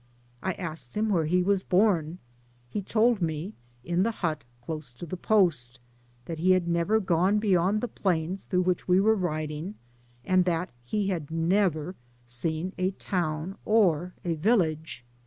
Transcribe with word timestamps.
I 0.41 0.53
asked 0.53 0.95
him 0.95 1.09
where 1.09 1.27
he 1.27 1.43
was 1.43 1.61
bom; 1.61 2.17
he 2.67 2.81
told 2.81 3.21
me, 3.21 3.53
in 3.83 4.01
the 4.01 4.09
hut 4.09 4.43
close 4.63 4.95
to 4.95 5.05
the 5.05 5.15
post; 5.15 5.77
that 6.25 6.39
he 6.39 6.53
had 6.53 6.67
never 6.67 6.99
gone 6.99 7.37
beyond 7.37 7.81
the 7.81 7.87
plains 7.87 8.45
through 8.45 8.63
which 8.63 8.87
we 8.87 8.99
were 8.99 9.13
riding, 9.13 9.75
and 10.25 10.43
that 10.45 10.71
he 10.83 11.09
had 11.09 11.29
never 11.29 11.93
seen 12.25 12.73
a 12.79 12.89
town 12.89 13.57
or 13.63 14.15
a 14.25 14.33
village. 14.33 15.05